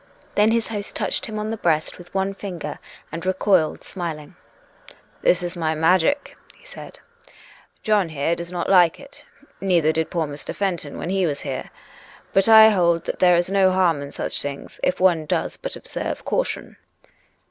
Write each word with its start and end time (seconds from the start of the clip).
Then 0.33 0.49
his 0.49 0.69
host 0.69 0.95
touched 0.95 1.27
him 1.27 1.37
on 1.37 1.51
the 1.51 1.57
breast 1.57 1.99
with 1.99 2.11
one 2.11 2.33
finger, 2.33 2.79
and 3.11 3.23
recoiled, 3.23 3.83
smiling." 3.83 4.35
This 5.21 5.43
is 5.43 5.55
my 5.55 5.75
magic," 5.75 6.35
he 6.57 6.65
said." 6.65 6.97
John 7.83 8.09
here 8.09 8.35
does 8.35 8.51
not 8.51 8.67
like 8.67 8.99
it; 8.99 9.25
neither 9.61 9.91
did 9.91 10.09
poor 10.09 10.25
Mr. 10.25 10.55
Fenton 10.55 10.97
when 10.97 11.11
he 11.11 11.27
was 11.27 11.41
here; 11.41 11.69
but 12.33 12.49
I 12.49 12.69
hold 12.71 13.03
there 13.19 13.35
is 13.35 13.51
no 13.51 13.71
harm 13.71 14.01
in 14.01 14.11
such 14.11 14.41
things 14.41 14.79
if 14.81 14.99
one 14.99 15.27
does 15.27 15.55
but 15.55 15.75
observe 15.75 16.25
caution." 16.25 16.77